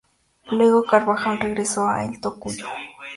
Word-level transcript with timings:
Luego, 0.49 0.83
Carvajal 0.83 1.37
regresó 1.39 1.87
a 1.87 2.03
El 2.03 2.19
Tocuyo. 2.19 2.65